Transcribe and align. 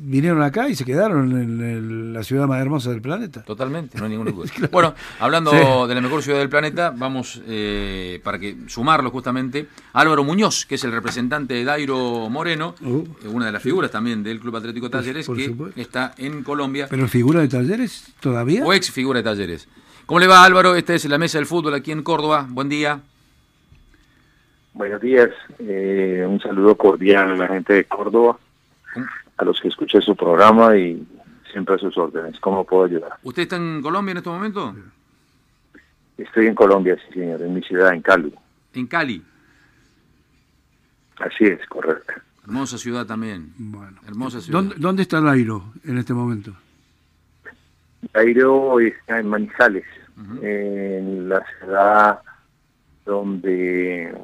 vinieron 0.00 0.42
acá 0.42 0.68
y 0.68 0.74
se 0.74 0.84
quedaron 0.84 1.32
en 1.32 2.12
la 2.12 2.22
ciudad 2.22 2.46
más 2.46 2.60
hermosa 2.60 2.90
del 2.90 3.02
planeta. 3.02 3.42
Totalmente, 3.42 3.98
no 3.98 4.04
hay 4.04 4.10
ninguna 4.10 4.30
duda. 4.30 4.50
Bueno, 4.70 4.94
hablando 5.18 5.86
de 5.86 5.94
la 5.94 6.00
mejor 6.00 6.22
ciudad 6.22 6.38
del 6.38 6.48
planeta, 6.48 6.92
vamos, 6.94 7.42
eh, 7.46 8.20
para 8.22 8.38
que 8.38 8.56
sumarlo 8.66 9.10
justamente, 9.10 9.66
Álvaro 9.92 10.24
Muñoz, 10.24 10.66
que 10.66 10.76
es 10.76 10.84
el 10.84 10.92
representante 10.92 11.54
de 11.54 11.64
Dairo 11.64 12.28
Moreno, 12.28 12.74
uh. 12.82 13.04
eh, 13.24 13.28
una 13.28 13.46
de 13.46 13.52
las 13.52 13.62
figuras 13.62 13.90
también 13.90 14.22
del 14.22 14.40
Club 14.40 14.56
Atlético 14.56 14.90
Talleres, 14.90 15.28
que 15.28 15.80
está 15.80 16.14
en 16.18 16.42
Colombia. 16.42 16.86
¿Pero 16.88 17.08
figura 17.08 17.40
de 17.40 17.48
Talleres 17.48 18.12
todavía? 18.20 18.64
O 18.64 18.72
ex 18.72 18.90
figura 18.90 19.18
de 19.18 19.24
Talleres. 19.24 19.68
¿Cómo 20.06 20.20
le 20.20 20.26
va 20.26 20.44
Álvaro? 20.44 20.74
Esta 20.74 20.94
es 20.94 21.04
la 21.06 21.18
mesa 21.18 21.38
del 21.38 21.46
fútbol 21.46 21.74
aquí 21.74 21.92
en 21.92 22.02
Córdoba. 22.02 22.46
Buen 22.48 22.68
día. 22.68 23.00
Buenos 24.74 25.00
días, 25.00 25.30
eh, 25.58 26.24
un 26.28 26.40
saludo 26.40 26.76
cordial 26.76 27.32
a 27.32 27.36
la 27.36 27.48
gente 27.48 27.72
de 27.72 27.84
Córdoba 27.84 28.38
a 29.38 29.44
los 29.44 29.60
que 29.60 29.68
escuché 29.68 30.00
su 30.00 30.14
programa 30.14 30.76
y 30.76 31.06
siempre 31.50 31.76
a 31.76 31.78
sus 31.78 31.96
órdenes. 31.96 32.38
¿Cómo 32.40 32.64
puedo 32.64 32.84
ayudar? 32.84 33.12
¿Usted 33.22 33.42
está 33.42 33.56
en 33.56 33.80
Colombia 33.80 34.12
en 34.12 34.18
este 34.18 34.30
momento? 34.30 34.74
Estoy 36.18 36.48
en 36.48 36.54
Colombia, 36.54 36.96
sí, 36.96 37.14
señor, 37.20 37.40
en 37.42 37.54
mi 37.54 37.62
ciudad, 37.62 37.94
en 37.94 38.02
Cali. 38.02 38.34
¿En 38.74 38.86
Cali? 38.86 39.22
Así 41.18 41.44
es, 41.44 41.64
correcto. 41.66 42.12
Hermosa 42.44 42.78
ciudad 42.78 43.06
también. 43.06 43.52
Bueno. 43.56 44.00
Hermosa 44.06 44.40
ciudad. 44.40 44.64
¿Dónde, 44.76 45.02
está 45.02 45.20
Dairo 45.20 45.72
en 45.84 45.98
este 45.98 46.14
momento? 46.14 46.52
Dairo 48.12 48.80
está 48.80 49.20
en 49.20 49.28
Manizales, 49.28 49.84
en 50.42 51.28
la 51.28 51.44
ciudad 51.58 52.20
donde 53.04 54.16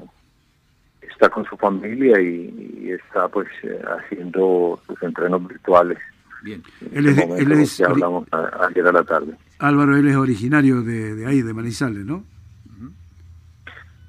está 1.14 1.28
con 1.28 1.44
su 1.44 1.56
familia 1.56 2.20
y, 2.20 2.90
está 2.90 3.28
pues 3.28 3.48
eh, 3.62 3.80
haciendo 3.86 4.80
sus 4.86 5.02
entrenos 5.02 5.46
virtuales. 5.46 5.98
Bien. 6.42 6.62
Él 6.92 7.06
es, 7.52 7.80
hablamos 7.80 8.28
ayer 8.68 8.86
a 8.86 8.92
la 8.92 9.02
tarde. 9.02 9.34
Álvaro, 9.58 9.96
él 9.96 10.06
es 10.06 10.16
originario 10.16 10.82
de, 10.82 11.26
ahí, 11.26 11.40
de 11.40 11.54
Manizales, 11.54 12.04
¿no? 12.04 12.24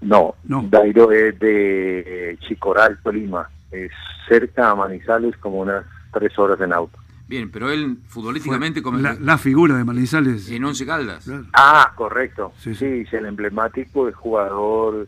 No, 0.01 0.35
no, 0.43 0.61
Dairo 0.69 1.11
es 1.11 1.39
de 1.39 2.37
Chicoral, 2.41 2.99
Tolima. 3.01 3.49
Es 3.71 3.91
cerca 4.27 4.71
a 4.71 4.75
Manizales 4.75 5.35
como 5.37 5.61
unas 5.61 5.85
tres 6.13 6.37
horas 6.37 6.59
en 6.61 6.73
auto. 6.73 6.99
Bien, 7.27 7.49
pero 7.49 7.71
él 7.71 7.97
futbolísticamente 8.07 8.83
como 8.83 8.99
la, 8.99 9.37
figura 9.37 9.77
de 9.77 9.83
Manizales. 9.83 10.51
En 10.51 10.63
Once 10.63 10.85
Caldas. 10.85 11.27
Ah, 11.53 11.91
correcto. 11.95 12.53
Sí, 12.59 12.75
sí. 12.75 12.85
es 12.85 13.13
el 13.13 13.25
emblemático, 13.25 14.07
el 14.07 14.13
jugador 14.13 15.07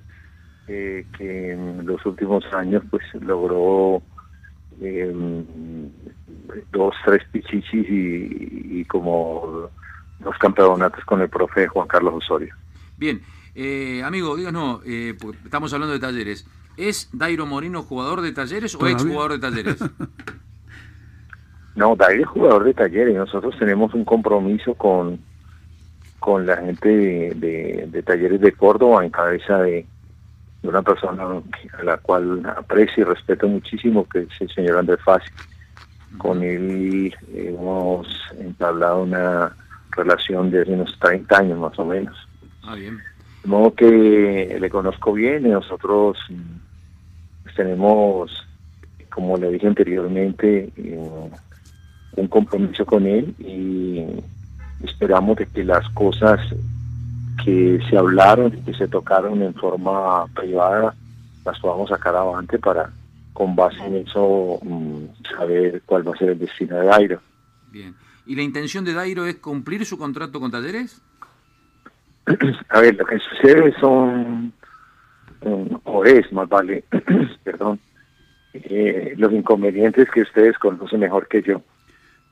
eh, 0.68 1.06
que 1.18 1.54
en 1.54 1.86
los 1.86 2.06
últimos 2.06 2.44
años 2.54 2.84
pues 2.90 3.04
logró 3.22 4.02
eh, 4.82 5.14
dos, 6.72 6.96
tres 7.06 7.24
pichichis 7.32 7.86
y, 7.90 8.86
como 8.86 9.70
dos 10.20 10.38
campeonatos 10.40 11.04
con 11.06 11.22
el 11.22 11.30
profe 11.30 11.68
Juan 11.68 11.88
Carlos 11.88 12.16
Osorio. 12.16 12.54
Bien, 12.98 13.22
eh, 13.56 14.02
amigo, 14.04 14.36
díganos, 14.36 14.82
eh, 14.86 15.16
estamos 15.44 15.74
hablando 15.74 15.94
de 15.94 16.00
talleres. 16.00 16.48
¿Es 16.76 17.10
Dairo 17.12 17.46
Moreno 17.46 17.82
jugador 17.82 18.22
de 18.22 18.32
talleres 18.32 18.76
o 18.76 18.88
ex 18.88 19.04
jugador 19.04 19.34
de 19.34 19.40
talleres? 19.40 19.80
no, 21.76 21.96
Dairo 21.96 22.24
es 22.24 22.30
jugador 22.30 22.64
de 22.66 22.74
talleres. 22.74 23.16
Nosotros 23.16 23.56
tenemos 23.58 23.94
un 23.96 24.06
compromiso 24.06 24.76
con, 24.76 25.20
con 26.20 26.46
la 26.46 26.58
gente 26.58 26.88
de, 26.88 27.88
de 27.90 28.04
talleres 28.04 28.42
de 28.42 28.52
Córdoba 28.52 29.04
en 29.04 29.10
cabeza 29.10 29.58
de, 29.60 29.88
de 30.68 30.72
una 30.72 30.82
persona 30.82 31.24
a 31.24 31.84
la 31.84 31.98
cual 31.98 32.46
aprecio 32.46 33.04
y 33.04 33.06
respeto 33.06 33.48
muchísimo, 33.48 34.08
que 34.10 34.20
es 34.20 34.42
el 34.42 34.50
señor 34.50 34.78
Andrés 34.78 35.00
Fácil. 35.04 35.32
Con 36.18 36.44
él 36.44 37.16
hemos 37.34 38.08
entablado 38.38 39.04
una 39.04 39.56
relación 39.92 40.52
de 40.52 40.64
unos 40.64 40.98
30 41.00 41.38
años 41.38 41.60
más 41.60 41.80
o 41.80 41.86
menos. 41.86 42.16
Ah, 42.64 42.76
bien. 42.76 42.98
De 43.44 43.50
modo 43.50 43.74
que 43.74 44.58
le 44.60 44.70
conozco 44.70 45.14
bien 45.14 45.46
y 45.46 45.50
nosotros 45.50 46.18
pues, 47.44 47.56
tenemos, 47.56 48.46
como 49.10 49.38
le 49.38 49.52
dije 49.52 49.68
anteriormente, 49.68 50.70
eh, 50.76 51.30
un 52.18 52.28
compromiso 52.28 52.86
con 52.86 53.06
él 53.06 53.34
y 53.40 54.06
esperamos 54.84 55.38
de 55.38 55.46
que 55.46 55.64
las 55.64 55.88
cosas 55.92 56.42
que 57.48 57.80
se 57.90 57.98
hablaron 57.98 58.54
y 58.54 58.62
que 58.62 58.74
se 58.74 58.90
tocaron 58.90 59.42
en 59.42 59.54
forma 59.54 60.28
privada 60.36 60.94
las 61.46 61.58
podamos 61.62 61.90
sacar 61.90 62.14
adelante 62.14 62.60
para 62.60 62.92
con 63.32 63.56
base 63.56 63.82
en 63.86 63.96
eso 63.96 64.60
mm, 64.62 65.06
saber 65.38 65.82
cuál 65.86 66.06
va 66.06 66.14
a 66.14 66.18
ser 66.18 66.32
el 66.32 66.40
destino 66.40 66.76
de 66.76 66.88
Dairo. 66.88 67.22
Bien. 67.72 67.96
¿Y 68.26 68.36
la 68.36 68.42
intención 68.42 68.84
de 68.84 68.94
Dairo 68.94 69.26
es 69.26 69.38
cumplir 69.38 69.86
su 69.86 69.98
contrato 69.98 70.42
con 70.42 70.52
Talleres? 70.52 71.02
A 72.70 72.82
ver, 72.82 72.98
lo 72.98 73.06
que 73.06 73.18
sucede 73.20 73.74
son, 73.80 74.52
o 75.86 76.04
es 76.04 76.30
más 76.34 76.50
vale, 76.50 76.84
perdón, 77.46 77.80
eh, 78.56 79.14
los 79.16 79.32
inconvenientes 79.32 80.10
que 80.12 80.24
ustedes 80.24 80.58
conocen 80.58 81.00
mejor 81.00 81.30
que 81.30 81.42
yo, 81.42 81.62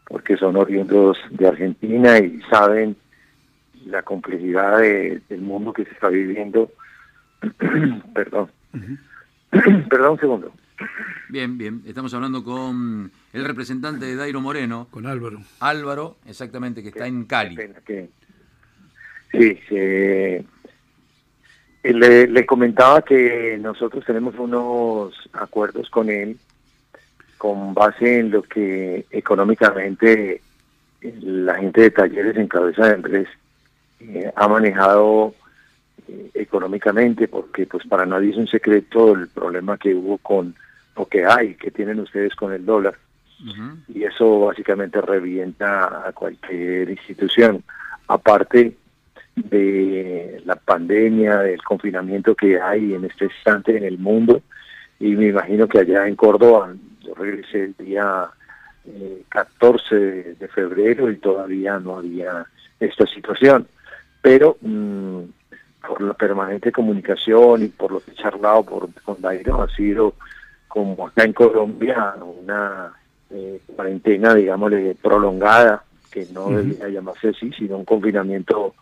porque 0.09 0.35
son 0.35 0.57
oriundos 0.57 1.17
de 1.29 1.47
Argentina 1.47 2.17
y 2.17 2.41
saben 2.49 2.97
la 3.85 4.01
complejidad 4.03 4.79
del 4.79 5.41
mundo 5.41 5.73
que 5.73 5.85
se 5.85 5.91
está 5.91 6.09
viviendo. 6.09 6.71
Perdón. 8.13 8.51
Perdón 9.89 10.11
un 10.11 10.19
segundo. 10.19 10.51
Bien, 11.29 11.57
bien. 11.57 11.81
Estamos 11.85 12.13
hablando 12.13 12.43
con 12.43 13.11
el 13.33 13.45
representante 13.45 14.05
de 14.05 14.15
Dairo 14.15 14.41
Moreno. 14.41 14.87
Con 14.91 15.05
Álvaro. 15.05 15.39
Álvaro, 15.59 16.17
exactamente, 16.25 16.83
que 16.83 16.89
está 16.89 17.07
en 17.07 17.25
Cali. 17.25 17.57
Sí, 19.31 19.59
le, 21.83 22.27
le 22.27 22.45
comentaba 22.45 23.01
que 23.03 23.57
nosotros 23.61 24.03
tenemos 24.05 24.35
unos 24.39 25.13
acuerdos 25.33 25.89
con 25.89 26.09
él 26.09 26.37
con 27.37 27.73
base 27.73 28.19
en 28.19 28.31
lo 28.31 28.41
que 28.41 29.05
económicamente 29.11 30.41
la 31.01 31.55
gente 31.55 31.81
de 31.81 31.91
talleres 31.91 32.35
en 32.37 32.47
cabeza 32.47 32.87
de 32.87 32.93
Andrés 32.93 33.27
eh, 33.99 34.31
ha 34.35 34.47
manejado 34.47 35.33
eh, 36.07 36.31
económicamente, 36.33 37.27
porque 37.27 37.65
pues 37.65 37.85
para 37.87 38.05
nadie 38.05 38.31
es 38.31 38.37
un 38.37 38.47
secreto 38.47 39.13
el 39.13 39.27
problema 39.29 39.77
que 39.77 39.93
hubo 39.93 40.17
con, 40.17 40.55
lo 40.95 41.05
que 41.05 41.25
hay, 41.25 41.55
que 41.55 41.71
tienen 41.71 41.99
ustedes 41.99 42.35
con 42.35 42.53
el 42.53 42.65
dólar. 42.65 42.95
Y 43.89 44.03
eso 44.03 44.39
básicamente 44.39 45.01
revienta 45.01 46.07
a 46.07 46.13
cualquier 46.13 46.89
institución. 46.89 47.63
Aparte 48.07 48.73
de 49.35 50.41
la 50.45 50.55
pandemia, 50.55 51.39
del 51.39 51.61
confinamiento 51.61 52.33
que 52.33 52.59
hay 52.61 52.93
en 52.93 53.03
este 53.03 53.25
instante 53.25 53.75
en 53.75 53.83
el 53.83 53.97
mundo, 53.97 54.41
y 54.99 55.15
me 55.15 55.27
imagino 55.27 55.67
que 55.67 55.79
allá 55.79 56.07
en 56.07 56.15
Córdoba, 56.15 56.73
yo 57.01 57.13
regresé 57.13 57.65
el 57.65 57.75
día 57.77 58.29
14 59.29 59.85
eh, 59.91 60.35
de 60.39 60.47
febrero 60.47 61.11
y 61.11 61.17
todavía 61.17 61.77
no 61.79 61.97
había 61.97 62.45
esta 62.79 63.05
situación 63.07 63.67
pero 64.25 64.57
mm, 64.59 65.19
por 65.87 66.01
la 66.01 66.15
permanente 66.15 66.71
comunicación 66.71 67.61
y 67.61 67.67
por 67.67 67.91
lo 67.91 67.99
que 67.99 68.09
he 68.09 68.15
charlado 68.15 68.63
por, 68.63 68.89
con 69.03 69.21
Dairo, 69.21 69.61
ha 69.61 69.69
sido 69.69 70.15
como 70.67 71.05
acá 71.05 71.25
en 71.25 71.33
Colombia 71.33 72.15
una 72.19 72.91
eh, 73.29 73.61
cuarentena, 73.75 74.33
digámosle, 74.33 74.95
prolongada, 74.99 75.83
que 76.09 76.25
no 76.33 76.49
debería 76.49 76.87
llamarse 76.87 77.29
así, 77.29 77.51
sino 77.51 77.77
un 77.77 77.85
confinamiento 77.85 78.73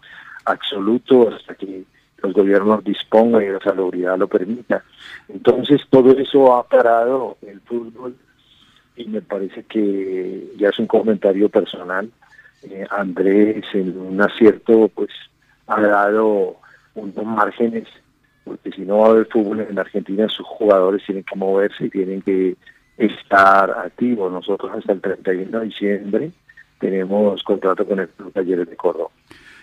absoluto 0.45 1.27
hasta 1.35 1.55
que 1.55 1.83
los 2.19 2.33
gobiernos 2.33 2.81
dispongan 2.81 3.43
y 3.43 3.49
la 3.49 3.59
salubridad 3.59 4.17
lo 4.17 4.29
permita. 4.29 4.81
Entonces 5.27 5.81
todo 5.89 6.17
eso 6.17 6.55
ha 6.55 6.63
parado 6.63 7.35
el 7.41 7.59
fútbol 7.59 8.15
y 8.95 9.07
me 9.09 9.21
parece 9.21 9.63
que 9.63 10.53
ya 10.55 10.69
es 10.69 10.79
un 10.79 10.87
comentario 10.87 11.49
personal. 11.49 12.09
Eh, 12.63 12.85
Andrés 12.89 13.66
en 13.73 13.99
un 13.99 14.22
acierto 14.22 14.89
pues 14.96 15.09
ha 15.67 15.81
dado 15.81 16.57
unos 16.95 17.25
márgenes, 17.25 17.87
porque 18.43 18.71
si 18.71 18.81
no 18.81 18.99
va 18.99 19.07
a 19.07 19.09
haber 19.11 19.27
fútbol 19.27 19.61
en 19.61 19.79
Argentina, 19.79 20.27
sus 20.27 20.45
jugadores 20.45 21.03
tienen 21.05 21.23
que 21.23 21.35
moverse 21.35 21.85
y 21.85 21.89
tienen 21.89 22.21
que 22.21 22.55
estar 22.97 23.71
activos. 23.71 24.31
Nosotros 24.31 24.71
hasta 24.75 24.93
el 24.93 25.01
31 25.01 25.59
de 25.59 25.65
diciembre 25.65 26.31
tenemos 26.79 27.41
contrato 27.43 27.85
con 27.85 27.99
el 27.99 28.09
Club 28.09 28.33
Talleres 28.33 28.69
de 28.69 28.75
Córdoba. 28.75 29.09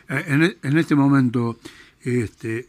Eh, 0.09 0.25
en, 0.29 0.43
e, 0.43 0.57
en 0.63 0.79
este 0.79 0.95
momento, 0.95 1.57
este, 2.03 2.67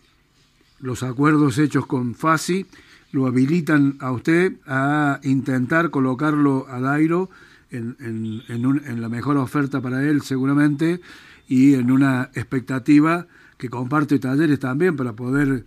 los 0.82 1.04
acuerdos 1.04 1.58
hechos 1.58 1.86
con 1.86 2.16
FASI 2.16 2.66
lo 3.14 3.28
habilitan 3.28 3.98
a 4.00 4.12
usted 4.12 4.54
a 4.68 5.20
intentar 5.24 5.90
colocarlo 5.90 6.66
a 6.70 6.80
Dairo 6.80 7.30
en, 7.72 7.96
en, 8.00 8.42
en, 8.50 8.82
en 8.86 9.02
la 9.02 9.10
mejor 9.10 9.38
oferta 9.38 9.82
para 9.82 10.04
él 10.04 10.22
seguramente 10.22 11.00
y 11.52 11.74
en 11.74 11.92
una 11.92 12.30
expectativa 12.34 13.28
que 13.58 13.68
comparte 13.68 14.20
talleres 14.20 14.58
también 14.58 14.96
para 14.96 15.12
poder 15.12 15.66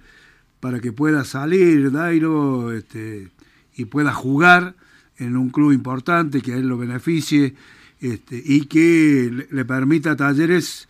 para 0.58 0.80
que 0.80 0.92
pueda 0.92 1.24
salir 1.24 1.92
Dairo 1.92 2.72
este, 2.72 3.28
y 3.76 3.84
pueda 3.84 4.14
jugar 4.14 4.76
en 5.18 5.36
un 5.36 5.50
club 5.50 5.72
importante, 5.72 6.40
que 6.40 6.54
a 6.54 6.56
él 6.56 6.68
lo 6.68 6.78
beneficie 6.78 7.54
este, 8.00 8.42
y 8.42 8.64
que 8.64 9.46
le, 9.50 9.64
permita 9.66 10.12
a 10.12 10.16
Talleres, 10.16 10.88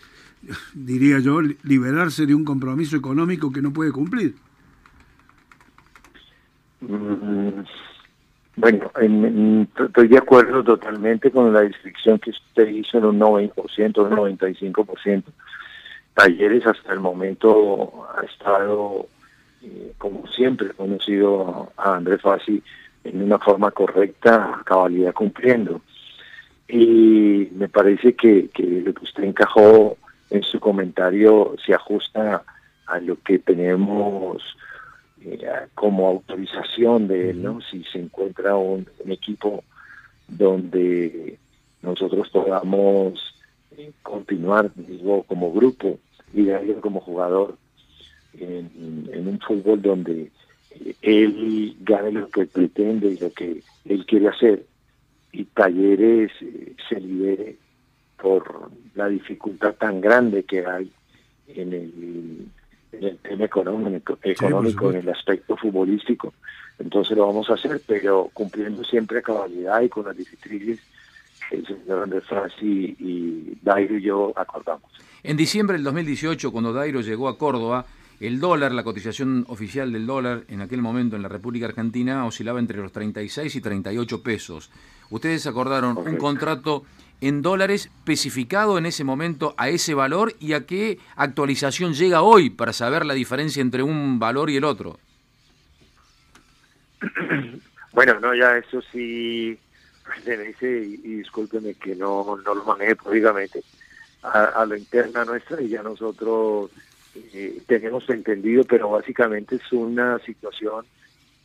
diría 0.74 1.18
yo, 1.18 1.40
liberarse 1.42 2.24
de 2.24 2.36
un 2.36 2.44
compromiso 2.44 2.96
económico 2.96 3.50
que 3.50 3.62
no 3.62 3.72
puede 3.72 3.90
cumplir. 3.90 4.36
Mm, 6.82 7.64
bueno, 8.56 8.90
estoy 9.86 10.08
de 10.08 10.18
acuerdo 10.18 10.62
totalmente 10.62 11.30
con 11.30 11.52
la 11.52 11.62
descripción 11.62 12.18
que 12.18 12.30
usted 12.30 12.68
hizo 12.68 12.98
en 12.98 13.04
un 13.06 13.20
90%, 13.20 13.98
un 13.98 14.38
95%. 14.38 15.24
Talleres 16.14 16.64
hasta 16.66 16.92
el 16.92 17.00
momento 17.00 18.06
ha 18.16 18.24
estado, 18.24 19.06
eh, 19.62 19.92
como 19.98 20.26
siempre, 20.28 20.70
conocido 20.70 21.72
a 21.76 21.96
Andrés 21.96 22.22
Fassi 22.22 22.62
en 23.02 23.22
una 23.22 23.38
forma 23.38 23.72
correcta, 23.72 24.62
cabalidad 24.64 25.12
cumpliendo. 25.12 25.80
Y 26.68 27.48
me 27.52 27.68
parece 27.68 28.14
que, 28.14 28.48
lo 28.84 28.94
que 28.94 29.04
usted 29.04 29.24
encajó 29.24 29.96
en 30.30 30.42
su 30.42 30.60
comentario 30.60 31.54
se 31.64 31.74
ajusta 31.74 32.42
a 32.86 33.00
lo 33.00 33.16
que 33.22 33.38
tenemos 33.40 34.42
como 35.74 36.08
autorización 36.08 37.08
de 37.08 37.30
él, 37.30 37.42
¿no? 37.42 37.60
Si 37.62 37.82
se 37.84 37.98
encuentra 37.98 38.56
un, 38.56 38.86
equipo 39.06 39.64
donde 40.28 41.38
nosotros 41.82 42.28
podamos 42.30 43.34
eh, 43.76 43.92
continuar, 44.02 44.70
digo, 44.74 45.22
como 45.24 45.52
grupo 45.52 45.98
y 46.32 46.44
de 46.44 46.74
como 46.80 47.00
jugador 47.00 47.56
en, 48.38 49.08
en 49.12 49.28
un 49.28 49.38
fútbol 49.40 49.80
donde 49.80 50.30
él 51.02 51.76
gane 51.80 52.12
lo 52.12 52.28
que 52.28 52.46
pretende 52.46 53.08
y 53.12 53.18
lo 53.18 53.32
que 53.32 53.62
él 53.84 54.06
quiere 54.06 54.28
hacer 54.28 54.64
y 55.34 55.44
Talleres 55.46 56.30
eh, 56.40 56.74
se 56.88 57.00
libere 57.00 57.56
por 58.20 58.70
la 58.94 59.08
dificultad 59.08 59.74
tan 59.74 60.00
grande 60.00 60.44
que 60.44 60.64
hay 60.64 60.90
en 61.48 61.72
el, 61.72 62.46
en 62.98 63.04
el 63.04 63.18
tema 63.18 63.44
económico, 63.44 64.18
económico 64.22 64.90
en 64.90 64.96
el 64.96 65.08
aspecto 65.08 65.56
futbolístico. 65.56 66.34
Entonces 66.78 67.16
lo 67.16 67.26
vamos 67.26 67.48
a 67.50 67.54
hacer, 67.54 67.80
pero 67.86 68.30
cumpliendo 68.32 68.82
siempre 68.84 69.18
a 69.18 69.22
cabalidad 69.22 69.80
y 69.82 69.88
con 69.88 70.04
las 70.06 70.16
directrices 70.16 70.80
que 71.48 71.56
el 71.56 71.66
señor 71.66 72.02
Andrés 72.04 72.24
Franci 72.24 72.96
y 72.98 73.58
Dairo 73.62 73.96
y 73.96 74.02
yo 74.02 74.32
acordamos. 74.36 74.90
En 75.22 75.36
diciembre 75.36 75.76
del 75.76 75.84
2018, 75.84 76.50
cuando 76.52 76.72
Dairo 76.72 77.00
llegó 77.00 77.28
a 77.28 77.38
Córdoba, 77.38 77.86
el 78.20 78.40
dólar, 78.40 78.72
la 78.72 78.84
cotización 78.84 79.44
oficial 79.48 79.92
del 79.92 80.06
dólar 80.06 80.44
en 80.48 80.60
aquel 80.60 80.80
momento 80.80 81.16
en 81.16 81.22
la 81.22 81.28
República 81.28 81.66
Argentina 81.66 82.24
oscilaba 82.24 82.58
entre 82.58 82.78
los 82.78 82.92
36 82.92 83.54
y 83.56 83.60
38 83.60 84.22
pesos. 84.22 84.70
Ustedes 85.10 85.46
acordaron 85.46 85.98
un 85.98 86.16
contrato 86.16 86.84
en 87.28 87.42
dólares 87.42 87.90
especificado 87.98 88.78
en 88.78 88.86
ese 88.86 89.04
momento 89.04 89.54
a 89.56 89.68
ese 89.68 89.94
valor 89.94 90.34
y 90.40 90.52
a 90.52 90.66
qué 90.66 90.98
actualización 91.16 91.94
llega 91.94 92.22
hoy 92.22 92.50
para 92.50 92.72
saber 92.72 93.06
la 93.06 93.14
diferencia 93.14 93.60
entre 93.60 93.82
un 93.82 94.18
valor 94.18 94.50
y 94.50 94.56
el 94.56 94.64
otro. 94.64 94.98
Bueno, 97.92 98.18
no, 98.18 98.34
ya 98.34 98.56
eso 98.56 98.82
sí 98.90 99.56
y, 100.26 101.00
y 101.04 101.14
discúlpeme 101.18 101.74
que 101.74 101.94
no, 101.94 102.36
no 102.44 102.54
lo 102.56 102.64
maneje 102.64 102.96
públicamente 102.96 103.62
a, 104.22 104.44
a 104.46 104.66
lo 104.66 104.76
interna 104.76 105.24
nuestra 105.24 105.60
y 105.62 105.68
ya 105.68 105.82
nosotros 105.82 106.70
eh, 107.14 107.62
tenemos 107.66 108.08
entendido, 108.10 108.64
pero 108.64 108.90
básicamente 108.90 109.56
es 109.56 109.72
una 109.72 110.18
situación 110.20 110.84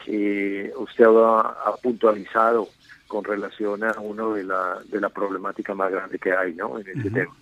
que 0.04 0.72
usted 0.78 1.06
ha, 1.06 1.76
puntualizado 1.82 2.70
con 3.08 3.24
relación 3.24 3.84
a 3.84 4.00
uno 4.00 4.34
de 4.34 4.44
la, 4.44 4.80
de 4.86 5.02
la 5.02 5.10
problemática 5.10 5.74
más 5.74 5.92
grande 5.92 6.20
que 6.20 6.32
hay 6.32 6.54
¿no? 6.54 6.80
en 6.80 6.88
este 6.88 7.10
tema. 7.10 7.34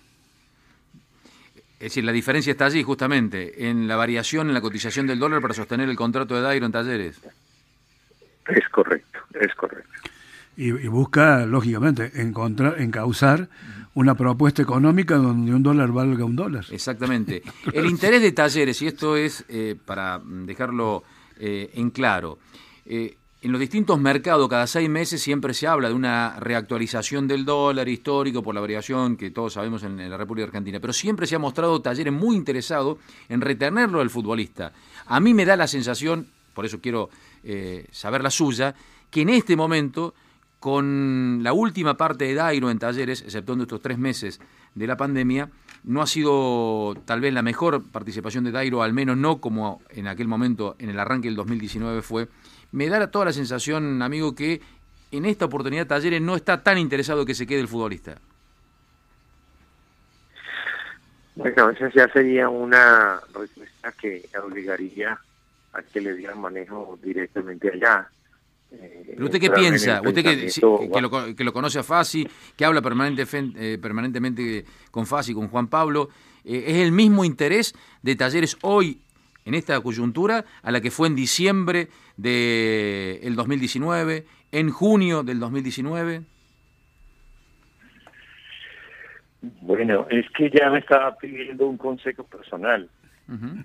Es 1.78 1.92
decir, 1.92 2.04
la 2.04 2.12
diferencia 2.12 2.50
está 2.50 2.66
allí 2.66 2.82
justamente, 2.82 3.68
en 3.68 3.86
la 3.86 3.94
variación 3.94 4.48
en 4.48 4.54
la 4.54 4.60
cotización 4.60 5.06
del 5.06 5.20
dólar 5.20 5.40
para 5.40 5.54
sostener 5.54 5.88
el 5.88 5.94
contrato 5.94 6.34
de 6.34 6.40
Dairo 6.40 6.66
en 6.66 6.72
talleres. 6.72 7.20
Es 8.48 8.68
correcto, 8.70 9.20
es 9.38 9.54
correcto. 9.54 9.88
Y, 10.56 10.72
busca, 10.88 11.46
lógicamente, 11.46 12.10
encontrar, 12.20 12.80
encauzar 12.80 13.48
una 13.94 14.16
propuesta 14.16 14.60
económica 14.60 15.14
donde 15.14 15.54
un 15.54 15.62
dólar 15.62 15.92
valga 15.92 16.24
un 16.24 16.34
dólar. 16.34 16.64
Exactamente. 16.72 17.42
El 17.72 17.86
interés 17.86 18.22
de 18.22 18.32
talleres, 18.32 18.82
y 18.82 18.88
esto 18.88 19.16
es 19.16 19.44
eh, 19.48 19.76
para 19.86 20.20
dejarlo 20.24 21.04
eh, 21.38 21.70
en 21.74 21.90
claro, 21.90 22.38
eh, 22.86 23.16
en 23.40 23.52
los 23.52 23.60
distintos 23.60 24.00
mercados 24.00 24.48
cada 24.48 24.66
seis 24.66 24.88
meses 24.88 25.22
siempre 25.22 25.54
se 25.54 25.66
habla 25.66 25.88
de 25.88 25.94
una 25.94 26.40
reactualización 26.40 27.28
del 27.28 27.44
dólar 27.44 27.88
histórico 27.88 28.42
por 28.42 28.54
la 28.54 28.60
variación 28.60 29.16
que 29.16 29.30
todos 29.30 29.52
sabemos 29.52 29.84
en, 29.84 30.10
la 30.10 30.16
República 30.16 30.46
Argentina, 30.46 30.80
pero 30.80 30.92
siempre 30.92 31.26
se 31.26 31.36
ha 31.36 31.38
mostrado 31.38 31.80
talleres 31.80 32.12
muy 32.12 32.36
interesados 32.36 32.98
en 33.28 33.40
retenerlo 33.40 34.00
al 34.00 34.10
futbolista. 34.10 34.72
A 35.06 35.20
mí 35.20 35.34
me 35.34 35.44
da 35.44 35.56
la 35.56 35.68
sensación, 35.68 36.26
por 36.54 36.66
eso 36.66 36.80
quiero 36.80 37.10
saber 37.92 38.22
la 38.22 38.30
suya, 38.30 38.74
que 39.10 39.22
en 39.22 39.30
este 39.30 39.56
momento 39.56 40.14
con 40.60 41.40
la 41.42 41.52
última 41.52 41.96
parte 41.96 42.24
de 42.24 42.34
Dairo 42.34 42.70
en 42.70 42.78
talleres, 42.78 43.22
exceptuando 43.22 43.64
estos 43.64 43.80
tres 43.80 43.98
meses 43.98 44.40
de 44.74 44.86
la 44.86 44.96
pandemia, 44.96 45.48
no 45.84 46.02
ha 46.02 46.06
sido 46.06 46.94
tal 47.04 47.20
vez 47.20 47.32
la 47.32 47.42
mejor 47.42 47.82
participación 47.90 48.44
de 48.44 48.50
Dairo, 48.50 48.82
al 48.82 48.92
menos 48.92 49.16
no 49.16 49.40
como 49.40 49.80
en 49.90 50.06
aquel 50.06 50.28
momento, 50.28 50.76
en 50.78 50.90
el 50.90 50.98
arranque 50.98 51.28
del 51.28 51.36
2019 51.36 52.02
fue. 52.02 52.28
Me 52.72 52.88
da 52.88 53.10
toda 53.10 53.26
la 53.26 53.32
sensación, 53.32 54.02
amigo, 54.02 54.34
que 54.34 54.60
en 55.10 55.24
esta 55.24 55.46
oportunidad 55.46 55.86
Talleres 55.86 56.20
no 56.20 56.36
está 56.36 56.62
tan 56.62 56.78
interesado 56.78 57.24
que 57.24 57.34
se 57.34 57.46
quede 57.46 57.60
el 57.60 57.68
futbolista. 57.68 58.18
Bueno, 61.34 61.70
esa 61.70 61.88
ya 61.90 62.08
sería 62.08 62.48
una 62.48 63.20
respuesta 63.32 63.92
que 63.92 64.28
obligaría 64.42 65.18
a 65.72 65.82
que 65.82 66.00
le 66.00 66.14
dieran 66.14 66.40
manejo 66.40 66.98
directamente 67.02 67.70
allá. 67.72 68.10
¿Pero 68.70 69.24
usted 69.24 69.40
qué 69.40 69.50
piensa? 69.50 70.00
Usted 70.04 70.22
que, 70.22 71.34
que, 71.34 71.44
lo, 71.44 71.52
conoce 71.52 71.78
a 71.78 71.82
Fasi, 71.82 72.26
que 72.56 72.64
habla 72.64 72.82
permanente, 72.82 73.24
eh, 73.56 73.78
permanentemente 73.80 74.64
con 74.90 75.06
Fasi, 75.06 75.32
con 75.32 75.48
Juan 75.48 75.68
Pablo, 75.68 76.10
eh, 76.44 76.64
¿es 76.66 76.76
el 76.76 76.92
mismo 76.92 77.24
interés 77.24 77.74
de 78.02 78.14
Talleres 78.14 78.58
hoy, 78.62 79.00
en 79.44 79.54
esta 79.54 79.80
coyuntura, 79.80 80.44
a 80.62 80.70
la 80.70 80.80
que 80.80 80.90
fue 80.90 81.08
en 81.08 81.16
diciembre 81.16 81.88
del 82.16 83.22
de 83.22 83.32
2019, 83.34 84.26
en 84.52 84.70
junio 84.70 85.22
del 85.22 85.40
2019? 85.40 86.22
Bueno, 89.62 90.06
es 90.10 90.26
que 90.36 90.50
ya 90.50 90.68
me 90.70 90.80
estaba 90.80 91.16
pidiendo 91.16 91.66
un 91.66 91.78
consejo 91.78 92.24
personal 92.24 92.88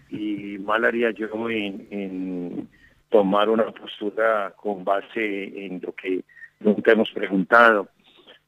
y 0.09 0.57
mal 0.59 0.83
haría 0.83 1.11
yo 1.11 1.27
en 1.49 2.67
tomar 3.13 3.47
una 3.47 3.65
postura 3.65 4.55
con 4.57 4.83
base 4.83 5.65
en 5.65 5.79
lo 5.83 5.93
que 5.93 6.23
nunca 6.59 6.93
hemos 6.93 7.11
preguntado. 7.11 7.87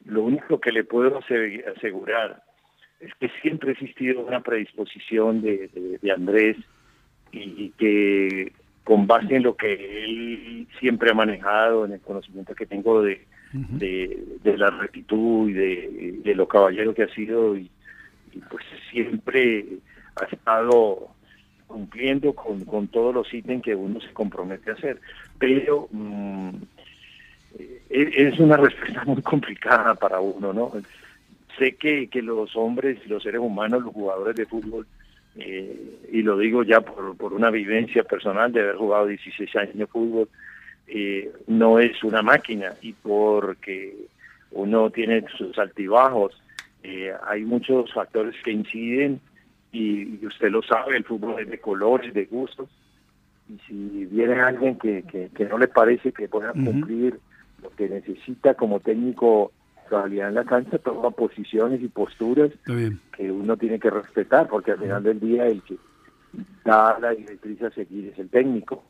Lo 0.05 0.23
único 0.23 0.59
que 0.59 0.71
le 0.71 0.83
puedo 0.83 1.19
asegurar 1.19 2.41
es 2.99 3.13
que 3.19 3.29
siempre 3.43 3.69
ha 3.69 3.73
existido 3.73 4.21
una 4.21 4.41
predisposición 4.41 5.43
de, 5.43 5.99
Andrés 6.11 6.57
y, 7.31 7.69
que 7.77 8.53
con 8.83 9.05
base 9.05 9.35
en 9.35 9.43
lo 9.43 9.55
que 9.55 10.03
él 10.03 10.67
siempre 10.79 11.11
ha 11.11 11.13
manejado, 11.13 11.85
en 11.85 11.91
el 11.91 12.01
conocimiento 12.01 12.55
que 12.55 12.65
tengo 12.65 13.03
de, 13.03 13.23
de, 13.53 14.57
la 14.57 14.71
rectitud 14.71 15.47
y 15.47 15.53
de, 15.53 16.33
lo 16.33 16.47
caballero 16.47 16.95
que 16.95 17.03
ha 17.03 17.13
sido, 17.13 17.55
y 17.55 17.69
pues 18.49 18.65
siempre 18.89 19.63
ha 20.15 20.25
estado 20.25 21.14
cumpliendo 21.75 22.33
con, 22.33 22.87
todos 22.87 23.13
los 23.13 23.33
ítems 23.33 23.61
que 23.61 23.75
uno 23.75 23.99
se 23.99 24.13
compromete 24.13 24.71
a 24.71 24.75
hacer. 24.75 25.01
Pero 25.37 25.89
mm, 25.91 26.49
e, 27.89 28.11
es 28.15 28.39
una 28.39 28.55
respuesta 28.55 29.03
muy 29.05 29.21
complicada 29.21 29.93
para 29.95 30.21
uno, 30.21 30.53
¿no? 30.53 30.71
Sé 31.59 31.75
que, 31.75 32.07
que 32.07 32.21
los 32.21 32.55
hombres, 32.55 33.05
los 33.07 33.21
seres 33.21 33.41
humanos, 33.41 33.83
los 33.83 33.93
jugadores 33.93 34.37
de 34.37 34.45
fútbol, 34.45 34.87
eh, 35.35 35.99
y 36.13 36.21
lo 36.21 36.37
digo 36.37 36.63
ya 36.63 36.79
por, 36.79 37.33
una 37.33 37.51
vivencia 37.51 38.05
personal 38.05 38.53
de 38.53 38.61
haber 38.61 38.77
jugado 38.77 39.07
16 39.07 39.53
años 39.57 39.75
de 39.75 39.87
fútbol, 39.87 40.29
eh, 40.87 41.29
no 41.47 41.79
es 41.79 42.01
una 42.05 42.21
máquina 42.21 42.73
y 42.81 42.93
porque 42.93 43.97
uno 44.51 44.89
tiene 44.91 45.25
sus 45.37 45.57
altibajos, 45.59 46.41
eh, 46.83 47.11
hay 47.27 47.43
muchos 47.43 47.91
factores 47.93 48.33
que 48.45 48.51
inciden 48.51 49.19
y, 49.75 50.25
usted 50.25 50.49
lo 50.49 50.61
sabe, 50.61 50.95
el 50.97 51.03
fútbol 51.03 51.41
es 51.41 51.49
de 51.49 51.59
colores, 51.59 52.13
de 52.13 52.25
gustos, 52.25 52.69
y 53.49 53.59
si 53.67 54.05
viene 54.05 54.39
alguien 54.41 54.77
que, 54.77 55.03
que, 55.03 55.45
no 55.45 55.57
le 55.57 55.67
parece 55.67 56.11
que 56.11 56.27
pueda 56.27 56.51
cumplir 56.53 57.19
lo 57.61 57.69
que 57.71 57.89
necesita 57.89 58.55
como 58.55 58.79
técnico 58.79 59.51
realidad 59.89 60.29
en 60.29 60.35
la 60.35 60.45
cancha, 60.45 60.79
toma 60.79 61.11
posiciones 61.11 61.81
y 61.81 61.87
posturas 61.89 62.51
que 62.65 63.31
uno 63.31 63.55
tiene 63.57 63.79
que 63.79 63.91
respetar, 63.91 64.47
porque 64.47 64.71
al 64.71 64.79
final 64.79 65.03
del 65.03 65.19
día 65.19 65.45
el 65.45 65.61
que 65.61 65.77
da 66.63 66.97
la 66.99 67.11
directriz 67.11 67.61
a 67.61 67.69
seguir 67.71 68.07
es 68.11 68.19
el 68.19 68.29
técnico. 68.29 68.83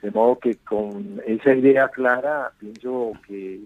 De 0.00 0.10
modo 0.10 0.38
que 0.38 0.54
con 0.56 1.20
esa 1.26 1.52
idea 1.52 1.88
clara, 1.88 2.52
pienso 2.58 3.12
que 3.26 3.60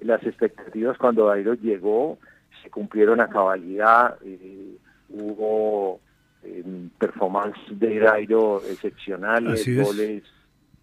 las 0.00 0.22
expectativas 0.24 0.96
cuando 0.96 1.26
Dairo 1.26 1.52
llegó 1.54 2.18
se 2.62 2.70
cumplieron 2.70 3.20
a 3.20 3.28
cabalidad, 3.28 4.16
eh, 4.24 4.78
hubo 5.10 6.00
eh, 6.42 6.64
performance 6.98 7.58
de 7.70 7.98
Dairo 7.98 8.62
excepcionales, 8.70 9.66
goles 9.76 10.22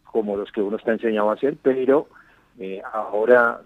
como 0.04 0.38
los 0.38 0.52
que 0.52 0.62
uno 0.62 0.78
está 0.78 0.94
enseñado 0.94 1.30
a 1.30 1.34
hacer, 1.34 1.58
pero 1.62 2.08
eh, 2.58 2.82
ahora 2.94 3.62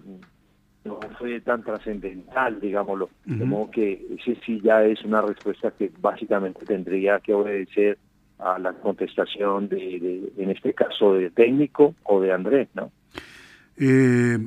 no 0.83 0.99
fue 1.17 1.41
tan 1.41 1.63
trascendental, 1.63 2.59
digámoslo. 2.59 3.09
De 3.25 3.45
modo 3.45 3.69
que 3.69 4.05
ese 4.17 4.39
sí 4.45 4.59
ya 4.63 4.83
es 4.83 5.03
una 5.03 5.21
respuesta 5.21 5.71
que 5.71 5.91
básicamente 5.99 6.65
tendría 6.65 7.19
que 7.19 7.33
obedecer 7.33 7.97
a 8.39 8.57
la 8.57 8.73
contestación 8.73 9.67
de, 9.67 10.31
en 10.37 10.49
este 10.49 10.73
caso, 10.73 11.13
de 11.13 11.29
técnico 11.29 11.95
o 12.03 12.21
de 12.21 12.31
Andrés, 12.31 12.69
¿no? 12.73 12.91
Eh, 13.77 14.39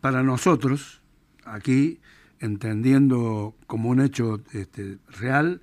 para 0.00 0.22
nosotros, 0.22 1.00
aquí, 1.44 1.98
entendiendo 2.40 3.54
como 3.66 3.88
un 3.90 4.00
hecho 4.00 4.40
este, 4.52 4.98
real 5.08 5.60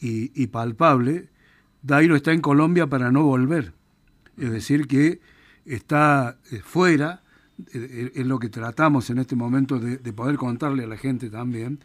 y, 0.00 0.46
palpable, 0.48 1.28
Dairo 1.82 2.16
está 2.16 2.32
en 2.32 2.40
Colombia 2.40 2.88
para 2.88 3.12
no 3.12 3.22
volver. 3.22 3.72
Es 4.36 4.50
decir, 4.50 4.88
que 4.88 5.20
está 5.64 6.38
eh, 6.50 6.60
fuera, 6.64 7.22
eh, 7.72 8.10
es 8.14 8.26
lo 8.26 8.38
que 8.38 8.48
tratamos 8.48 9.10
en 9.10 9.18
este 9.18 9.36
momento 9.36 9.78
de, 9.78 9.98
poder 10.12 10.36
contarle 10.36 10.84
a 10.84 10.88
la 10.88 10.96
gente 10.96 11.30
también, 11.30 11.78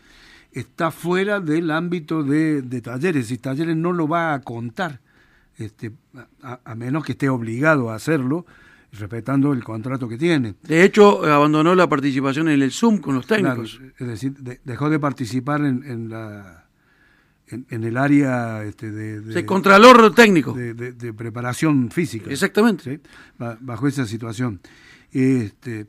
está 0.52 0.92
fuera 0.92 1.40
del 1.40 1.70
ámbito 1.72 2.24
de, 2.24 2.62
talleres 2.82 3.30
y 3.32 3.38
talleres 3.38 3.76
no 3.76 3.92
lo 3.92 4.08
va 4.08 4.34
a 4.34 4.42
contar, 4.42 5.02
este, 5.58 5.92
a, 6.42 6.76
menos 6.76 7.04
que 7.04 7.12
esté 7.12 7.30
obligado 7.30 7.90
a 7.90 7.96
hacerlo, 7.96 8.46
respetando 9.00 9.54
el 9.54 9.64
contrato 9.64 10.08
que 10.08 10.18
tiene. 10.18 10.56
De 10.64 10.84
hecho, 10.84 11.26
abandonó 11.26 11.76
la 11.76 11.88
participación 11.88 12.50
en 12.50 12.62
el 12.62 12.72
Zoom 12.72 13.00
con 13.00 13.16
los 13.16 13.28
técnicos. 13.28 13.80
es 13.98 14.08
decir, 14.08 14.34
dejó 14.64 14.90
de 14.90 15.00
participar 15.00 15.62
en, 15.62 16.10
la 16.10 16.66
en, 17.48 17.84
el 17.84 17.98
área 17.98 18.64
este, 18.64 18.92
de, 18.92 19.22
de 19.22 19.46
contralor 19.46 20.14
técnico 20.14 20.54
de, 20.54 21.14
preparación 21.14 21.90
física. 21.92 22.30
Exactamente. 22.30 23.00
Bajo 23.38 23.88
esa 23.88 24.06
situación. 24.06 24.60
Este, 25.12 25.88